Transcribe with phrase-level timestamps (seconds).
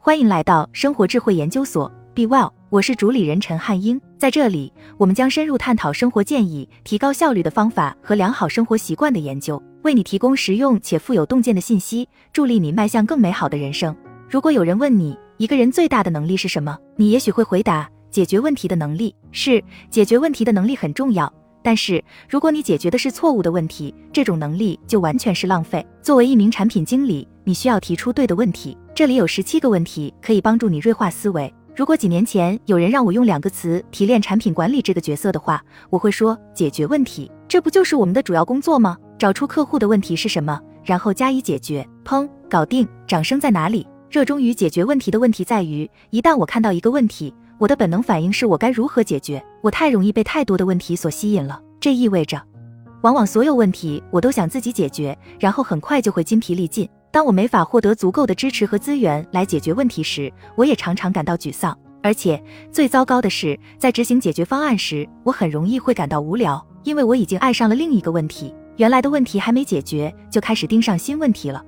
[0.00, 4.00] 欢迎来到生活智慧研究所，Be Well，我是主理人陈汉英。
[4.16, 13.94] 在这里，我们将深入探讨生活建议、提高效率的方法和良好生活习惯的研究，为你提供实用且富有洞见的信息，助力你迈向更美好的人生。
[14.30, 16.78] 如果有人问你，一个人最大的能力是什么？
[16.96, 19.12] 你也许会回答：解决问题的能力。
[19.32, 21.30] 是，解决问题的能力很重要。
[21.60, 25.84] 但是，如果你解决的是错误的问题，这种能力就完全是浪费。
[26.00, 28.76] 作为一名产品经理，你需要提出对的问题。
[28.94, 31.50] 这里有十七个问题可以帮助你锐化思维。
[31.74, 37.32] 如果几年前有人让我用两个词提炼产品管理这个角色的话，我会说解决问题。
[37.48, 38.98] 这不就是我们的主要工作吗？
[39.18, 41.88] 找出客户的问题是什么，然后加以解决。
[42.04, 42.86] 砰，搞定！
[43.06, 43.86] 掌声在哪里？
[44.10, 47.34] 热衷于解决问题的问题在于，一旦我看到一个问题。
[47.56, 49.42] 我的本能反应是我该如何解决？
[49.62, 52.38] 我太容易被太多的问题所吸引了，这意味着，
[53.00, 56.86] 往往所有问题我都想自己解决，然后很快就会筋疲力尽。
[57.10, 61.76] 当我没法获得足够的支持和资源来解决问题时，我也常常感到沮丧。
[62.02, 71.62] 而且最糟糕的是，在执行解决方案时，我很容易会感到无聊，因为我已经爱上了另一个问题，原来的问题还没解决，就开始盯上新问题了。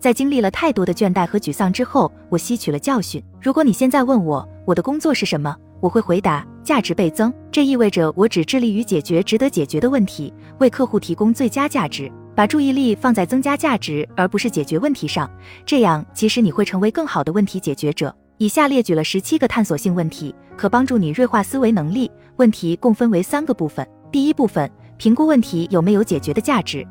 [0.00, 3.22] 在经历了太多的倦怠和沮丧之后，我吸取了教训。
[3.40, 7.32] 如果你现在问我我的工作是什么，我会回答价值倍增。
[7.52, 15.28] 这意味着我只致力于解决值得解决的问题，为客户提供最佳价值，把注意力放在增加价值而不是解决问题上。
[15.66, 18.14] 这样，其实你会成为更好的问题解决者。
[18.36, 22.08] 以下列举了十七个探索性问题，可帮助你锐化思维能力。
[22.36, 23.84] 问题共分为三个部分。
[24.12, 26.86] 第一部分，评估问题有没有解决的价值。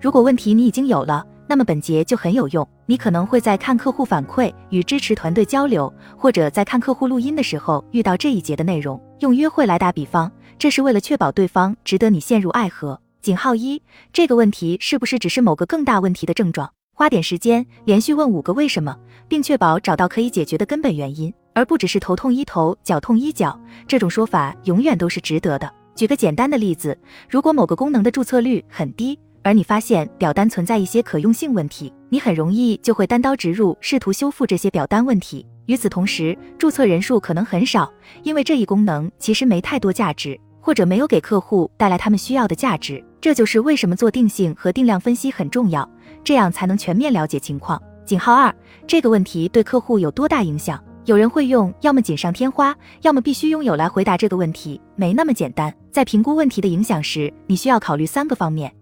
[0.00, 1.22] 如果问题你已经有了。
[1.46, 8.98] 那么本节就很有用，你可能会在看客户反馈、与支持团队交流，或者在看客户录音的时候遇到这一节的内容。
[9.18, 12.98] 用约会来打比方，这是为了确保对方值得你陷入爱河。
[13.22, 16.70] 井号一，这个问题是不是只是某个更大问题的症状？
[16.94, 18.96] 花点时间连续问五个为什么，
[19.28, 23.58] 并确保找到可以解决的根本原因，而不只是头痛医头，脚痛医脚。
[23.86, 25.72] 这种说法永远都是值得的。
[25.94, 26.96] 举个简单的例子，
[27.28, 29.18] 如果某个功能的注册率很低。
[29.42, 35.46] 而你发现表单存在一些可用性问题，你很容易就会单刀直入，试图修复这些表单问题。
[35.66, 37.88] 与此同时，注册人数可能很少，
[38.24, 40.36] 因为这一功能其实没太多价值，
[40.66, 43.00] 或者没有给客户带来他们需要的价值。
[43.20, 45.88] 这就是为什么做定性和定量分析很重要，
[46.24, 47.80] 这样才能全面了解情况。
[48.04, 48.52] 井号二，
[48.84, 50.82] 这个问题对客户有多大影响？
[51.04, 55.72] 有人会用要么锦上添花，要么必须拥有来回答这个问题，没那么简单。
[55.92, 58.74] 在评估问题的影响时，你需要考虑三个方面。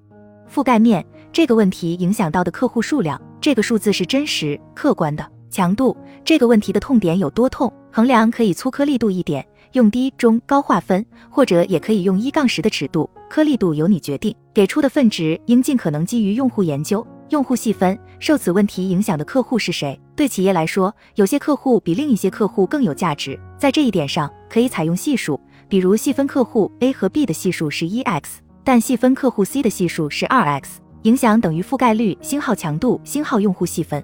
[0.51, 5.27] 覆盖面这个问题影响到的客户数量，这个数字是真实客观的。
[5.51, 14.32] 强度这个问题的痛点有多痛，衡量可以粗颗粒度一点，用低、中、高划分，或者也可以用一杠十的尺度，颗粒度由你决定。
[14.54, 17.04] 给出的分值应尽可能基于用户研究。
[17.30, 20.00] 用户细分受此问题影响的客户是谁？
[20.14, 28.42] 对企业来说，有些客户比另一些客户更有价值，在这一点上可以采用系数，比如细分客户 A 和 B 的系数是一 x。
[28.62, 34.02] 但细分客户 C 的系数是二 x，影响等于覆盖率、星号强度、星号用户细分，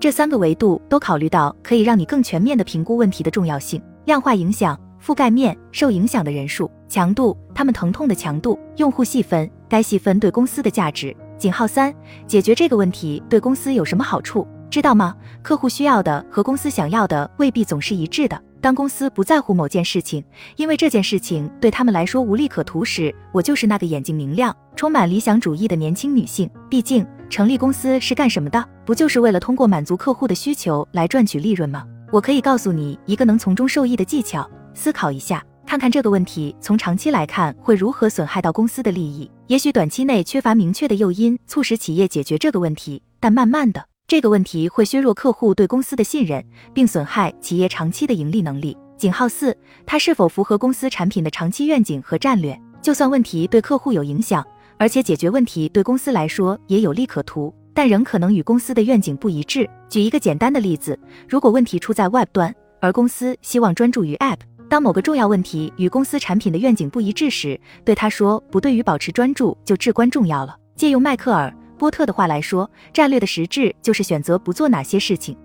[0.00, 3.80] 这三个维度都考虑到，可以让你更全面的评估问题的重要性。
[4.06, 11.14] 量化影响、覆盖面、受影响的人数、强度、他们疼痛的强度、用户细分、该细分对公司的价值。
[11.36, 11.94] 井号三，
[12.26, 14.46] 解决这个问题对公司有什么好处？
[14.70, 15.14] 知道吗？
[15.42, 18.40] 客户需要的和公司想要的未必总是一致的。
[18.62, 20.24] 当公司不在乎某件事情，
[20.56, 26.48] 因为这件事情对他们来说无利可图时，我就是那个眼睛明亮、充满理想主义的年轻女性。
[26.70, 28.66] 毕竟，成立公司是干什么的？
[28.86, 31.84] 不就是为了通过满足客户的需求来赚取利润吗？
[32.10, 39.30] 我可以告诉你一个能从中受益的技巧：思考一下，看看这个问题从长期来看会如何损害到公司的利益。
[39.46, 43.84] 也许短期内缺乏明确的诱因促使企业解决这个问题，但慢慢的。
[44.06, 48.76] 这个问题会削弱客户对公司的信任，并损害企业长期的盈利能力。
[48.98, 52.58] 井号四，它是否符合公司产品的长期愿景和战略？
[52.82, 54.46] 就算问题对客户有影响，
[54.78, 59.68] 而且解决问题对公司来说也有利可图，但仍可能与公司的愿景不一致。
[59.88, 64.36] 举一个简单的例子，如果问题出在 Web 端，而公司希望专注于 App，
[64.68, 70.56] 当某个重要问题与公司产品的愿景不一致时，对他说不，对于保持专注就至关重要了。
[70.74, 71.54] 借用迈克尔。
[71.76, 75.36] 波特的话来说，战略的实质就是选择不做哪些事情。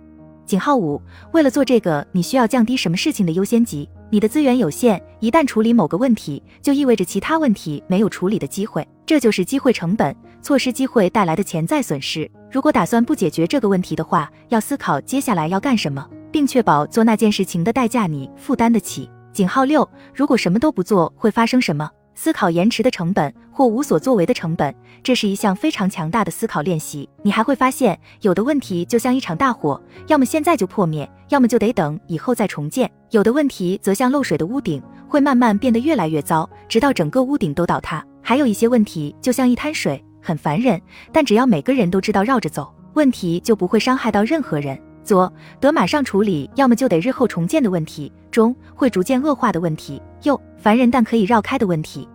[0.49, 0.99] 井号五，
[1.31, 3.87] 为了做这个，你需要降低什么事情的优先级？
[4.09, 12.27] 你的资源有限，一旦处理某个问题，就意味着其他问题没有处理的机会，这就是机会成本，错失机会带来的潜在损失。
[12.51, 19.07] 如果打算不解决这个问题的话，要思考接下来要干什么，并确保做那件事情的代价你负担得起。
[19.31, 21.87] 井号六，如果什么都不做，会发生什么？
[22.21, 27.07] 思考延迟的成本或无所作为的成本，这是一项非常强大的思考练习。
[27.23, 38.05] 你还会发现，有的问题就像一场大火，要么现在就破灭，要么就得等以后再重建；有的问题则像漏水的屋顶，会慢慢变得越来越糟，直到整个屋顶都倒塌。
[38.21, 40.81] 还有一些问题就像一滩水，很烦人，
[41.13, 44.77] 但只要每个人都知道绕着走，问题就不会伤害到任何人。
[45.09, 52.07] 左得马上处理，要么就得日后重建的问题；中会逐渐恶化的问题；右烦人但可以绕开的问题。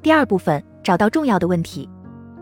[0.00, 1.86] 第二部分找到重要的问题，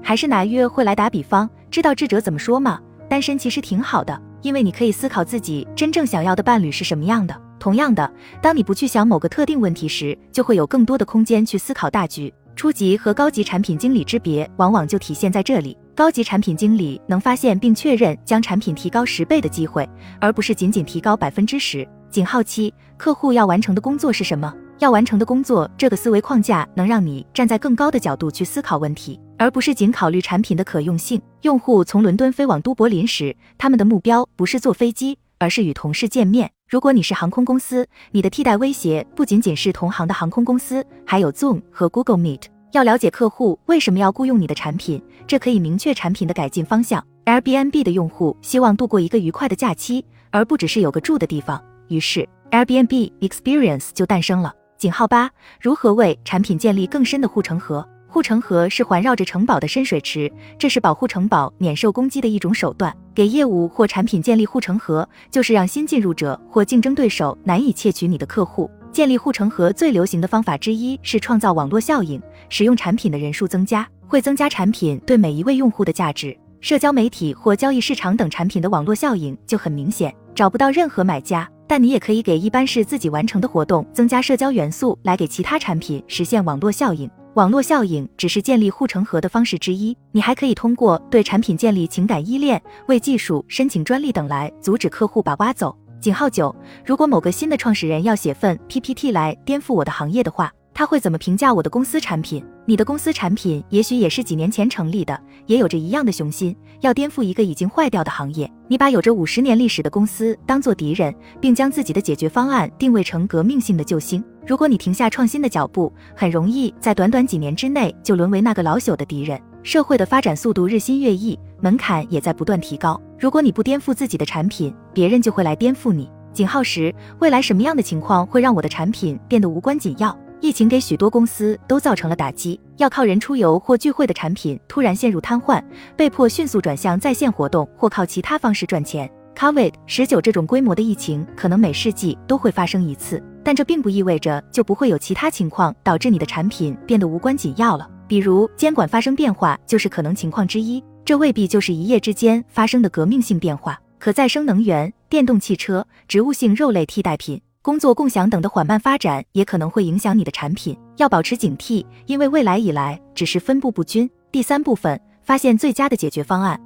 [0.01, 2.79] 还是拿约会来打比方，知道智者怎么说吗？
[3.11, 7.37] 单身其实挺好的，因为你可以思考自己真正想要的伴侣是什么样的。
[7.59, 8.09] 同样的，
[8.41, 12.33] 当你不去想某个特定问题时，就会有更多的空间去思考大局。
[12.55, 15.77] 初级和高级产品经理之别，往往就体现在这里。
[15.97, 19.89] 高级产品经理能发现并确认将产品提高十倍的机会，
[20.21, 21.89] 而不是仅仅提高百分之十。
[22.11, 24.55] 井号七，客户要完成的工作是什么？
[24.79, 31.19] 要完成的工作，这个思维框架能让你站在更高的角度去思考问题，而不是仅考虑产品的可用性。
[31.41, 36.51] 用户从伦敦飞往都柏林时，他们的目标不是坐飞机，而是与同事见面。
[36.69, 42.43] 如果你是航空公司，你的替代威胁不仅仅是同行的航空公司，还有 Zoom 和 Google Meet。
[42.77, 47.03] 要了解客户为什么要雇佣你的产品，这可以明确产品的改进方向。
[47.25, 51.59] Airbnb 的用户希望度过一个愉快的假期，而不只是有个住的地方，
[51.89, 54.53] 于是 Airbnb Experience 就诞生了。
[54.77, 57.89] 井号八，如何为产品建立更深的护城河？
[58.09, 62.95] 护城河是环绕着城堡的深水池，这是保护城堡免受攻击的一种手段。
[63.15, 68.71] 给业务或产品建立护城河，就是让新进入者或竞争对手难以窃取你的客户。
[68.97, 76.35] 建立护城河最流行的方法之一是创造网络效应，使用产品的人数增加，会增加产品对每一位用户的价值。
[76.63, 81.47] 社交媒体或交易市场等产品的网络效应就很明显，找不到任何买家。
[81.67, 87.07] 但你也可以给一般是自己完成的活动增加社交元素，来给其他产品实现网络效应。
[87.35, 95.77] 网络效应只是建立护城河的方式之一，你还可以通过对产品建立情感依恋，为技术申请专利等来阻止客户把挖走。
[96.01, 96.55] 井号九，
[96.85, 102.45] 如果某个新的创始人要写份 PPT 来颠覆我的行业的话，他会怎么评价我的公司产品？
[102.67, 108.47] 你的公司产品也许也是几年前成立的，也有着一样的雄心，要颠覆一个已经坏掉的行业。
[108.69, 114.23] 你把有着五十年历史的公司当做敌人，并将自己的解决方案定位成革命性的救星。
[114.47, 119.41] 如果你停下创新的脚步，很容易在短短几年之内就沦为那个老朽的敌人。
[119.63, 123.01] 社会的发展速度日新月异，门槛也在不断提高。
[123.19, 126.07] 如果你不颠覆自己的产品，别人就会来颠覆你。
[126.35, 130.15] 井号十，未来什么样的情况会让我的产品变得无关紧要？
[130.41, 135.63] 疫情给许多公司都造成了打击，要靠人出游或聚会的产品突然陷入瘫痪，
[135.97, 139.11] 被迫迅速转向在线活动或靠其他方式赚钱。
[139.35, 147.89] Covid 十九这种规模的疫情可能每世纪都会发生一次，但这并不意味着就不会有其他情况导致你的产品变得无关紧要了。
[148.09, 153.79] 比如监管发生变化就是可能情况之一，这未必就是一夜之间发生的革命性变化。
[153.99, 157.41] 可再生能源、电动汽车、植物性肉类替代品。
[157.67, 164.09] 工作共享等的缓慢发展也可能会影响你的产品，要保持警惕，因为未来以来只是分布不均。
[164.31, 166.61] 第三部分，发现最佳的解决方案。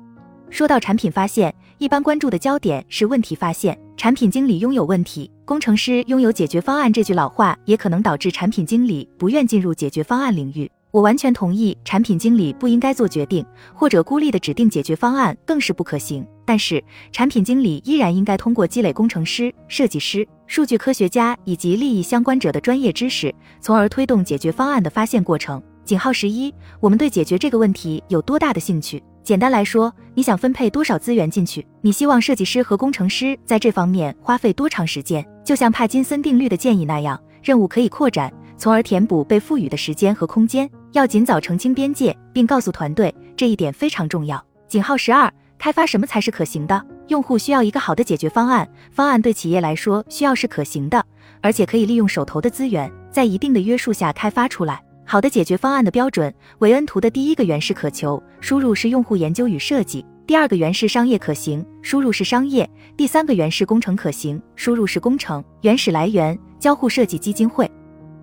[0.50, 3.80] 说到产品发现，一般关注的焦点是问题发现。
[3.96, 10.70] 产品经理拥有问题，工程师拥有解决方案，这句老话也可能导致产品经理不愿进入解决方案领域。
[10.92, 13.44] 我完全同意，产品经理不应该做决定，
[13.74, 16.26] 或者孤立的指定解决方案更是不可行。
[16.44, 16.82] 但是，
[17.12, 25.62] 产品经理依然应该通过积累工程师、设计师、数据科学家以及利益相关者的专业知识，从而推动解决方案的发现过程。
[25.84, 29.00] 井号十一，我们对解决这个问题有多大的兴趣？
[29.22, 31.64] 简单来说，你想分配多少资源进去？
[31.82, 35.24] 你希望设计师和工程师在这方面花费多长时间？
[35.44, 40.68] 就像帕金森定律的建议那样，任务可以扩展，从而填补被赋予的时间和空间。
[40.92, 44.44] 要尽早澄清边界，并告诉团队这一点非常重要。
[44.68, 45.32] 井号十二。
[45.60, 46.82] 开发什么才是可行的？
[47.08, 51.04] 用户需要一个好的解决方案，方案对企业来说需要是可行的，
[51.42, 54.82] 而且可以利用手头的资源，在一定的约束下开发出来。
[55.04, 62.64] 好的解决方案的标准，韦恩图的第一个原始渴求，输入是用户研究与设计；第二个原始商业可行，输入是商业；
[62.96, 65.44] 第三个原始工程可行，输入是工程。
[65.60, 67.70] 原始来源：交互设计基金会。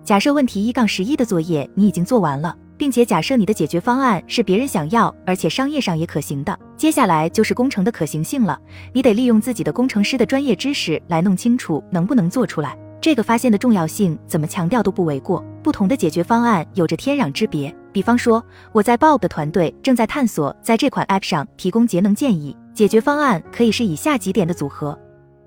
[0.08, 2.56] 假设问题一杠十一的作业你已经做完了。
[2.78, 8.58] 并且假设你的解决方案是别人想要，而且商业上也可行的，接下来就是工程的可行性了。
[8.94, 12.74] 你得利用自己的工程师的专业知识来弄清楚能不能做出来。
[13.02, 15.44] 这个发现的重要性怎么强调都不为过。
[15.62, 17.74] 不同的解决方案有着天壤之别。
[17.92, 22.56] 比方说，我在 Bob 的团队正在探索在这款 App 上提供节能建议。
[22.72, 24.98] 解决方案可以是以下几点的组合：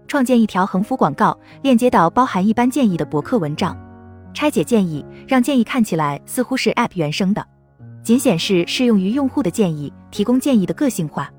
[0.08, 3.75] 创建一条横幅广告，链接到包含一般建议的博客文章。
[4.34, 7.46] 拆解建议，让建议看起来似乎是 App 原生的。
[8.04, 11.32] 仅显示适用于用户的建议，提供建议的个性化。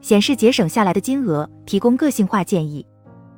[0.00, 2.86] 显示节省下来的金额，提供个性化建议。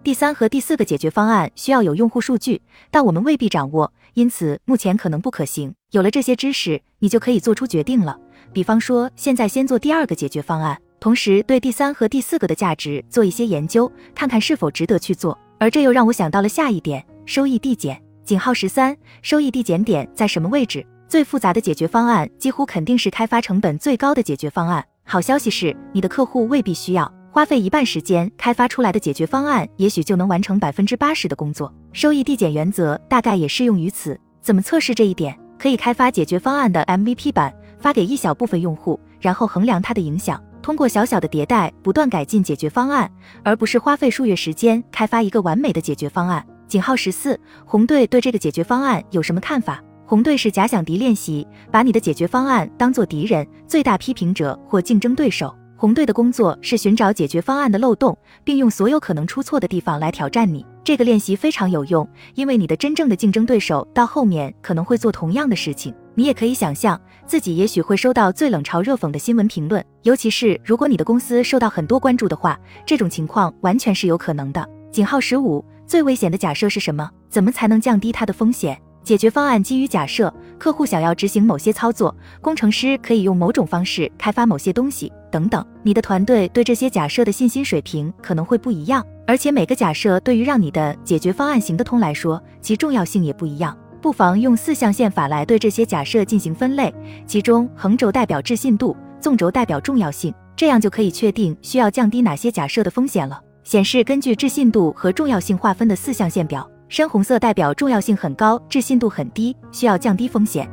[0.05, 5.75] 第三和第四个解决方案需要有用户数据，但我们未必掌握，因此目前可能不可行。
[5.91, 8.19] 有了这些知识，你就可以做出决定了。
[8.53, 15.37] 比方说，现在先做第二个解决方案，同时对第三和第四个的价值做一些研究，看看是否值得去做。
[15.59, 18.01] 而这又让我想到了下一点：收益递减。
[18.29, 20.87] 井号十三，收益递减点在什么位置？
[21.09, 24.85] 最复杂的解决方案几乎肯定是开发成本最高的解决方案。
[25.03, 31.73] 好消息是，你的客户未必需要花费一半时间开发出来的解决方案，也许就能完成百分之八十的工作。
[31.95, 34.21] 收益递减原则大概也适用于此。
[34.43, 35.35] 怎么测试这一点？
[35.59, 40.39] 可以开发解决方案的 MVP 版，发给一小部分用户，然后衡量它的影响。
[40.61, 43.11] 通过小小的迭代，不断改进解决方案，
[43.43, 46.47] 而不是花费数月时间开发一个完美的解决方案。
[46.69, 49.83] 井号十四，红队对这个解决方案有什么看法？
[50.05, 55.55] 红队是假想敌练习，把你的解决方案当做敌人、最大批评者或竞争对手。
[55.79, 60.67] 红队的工作是寻找解决方案的漏洞，并用所有可能出错的地方来挑战你。
[60.85, 65.95] 这个练习非常有用，因为你的真正的竞争对手到后面可能会做同样的事情。
[66.15, 74.69] 你也可以想象，自己也许会收到最冷嘲热讽的新闻评论，尤其是如果你的公司受到很多关注的话，这种情况完全是有可能的。
[74.93, 75.65] 井号十五。
[75.89, 77.11] 最危险的假设是什么？
[77.31, 78.79] 怎么才能降低它的风险？
[79.03, 85.65] 解决方案基于假设，客户想要执行某些操作，工程师可以用某种方式开发某些东西，等等。
[85.83, 93.75] 你的团队对这些假设的信心水平可能会不一样，而且每个假设对于让你的解决方案行得通来说，其重要性也不一样。
[94.03, 96.95] 不妨用四象限法来对这些假设进行分类，
[97.27, 103.41] 其中横轴代表置信度，纵轴代表重要性，这样就可以确定需要降低哪些假设的风险了。
[103.69, 110.67] 显示根据置信度和重要性划分的四象限表，深红色代表重要性很高，置信度很低，需要降低风险。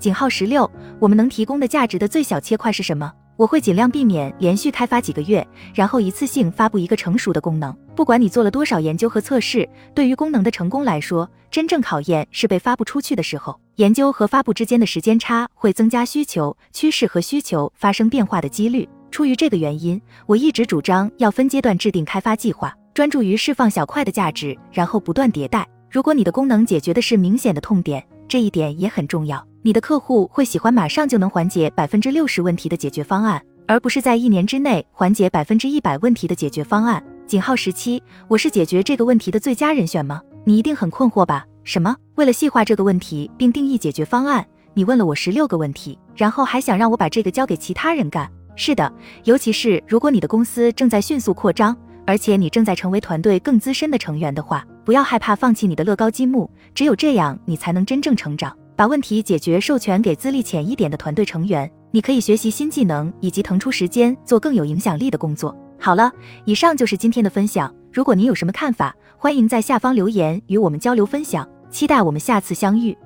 [0.00, 0.68] 井号十六，
[0.98, 3.12] 我们能提供的价值的最小切块是什么？
[3.36, 7.72] 我会尽量避免连续开发几个月，然后一次性发布一个成熟的功能。
[7.94, 13.56] 不管你做了多少研究和测试，对于功能的成功来说，真正考验是被发布出去的时候。
[13.76, 18.88] 研究和发布之间的时间差会增加需求趋势和需求发生变化的几率。
[19.12, 25.68] 出于这个原因，我一直主张要分阶段制定开发计划，专注于释放小块的价值，然后不断迭代。
[25.90, 29.46] 如果你的功能解决的是明显的痛点，这一点也很重要。
[29.60, 37.04] 你的客户会喜欢马上就能缓解百分之六十问题的解决方案，而不是在一年之内缓解百分之一百问题的解决方案。
[37.26, 40.22] 井号十七，我是解决这个问题的最佳人选吗？
[40.46, 41.44] 你一定很困惑吧？
[41.64, 41.94] 什么？
[42.14, 48.26] 为了细化这个问题并定义解决方案，你问了我十六个问题，然后还想让我把这个交给其他人干？
[48.54, 48.92] 是的，
[49.24, 58.56] 尤其是如果你的公司正在迅速扩张，而且你正在成为团队更资深的成员的话，不要害怕放弃你的乐高积木，只有这样，你才能真正成长。
[58.74, 65.56] 把问题解决授权给资历浅一点的团队成员，你可以学习新技能，以及腾出时间做更有影响力的工作。
[65.78, 66.10] 好了，
[66.44, 67.72] 以上就是今天的分享。
[67.92, 71.48] 如果您有什么看法，欢迎在下方留言与我们交流分享。
[71.70, 72.96] 期待我们下次相遇。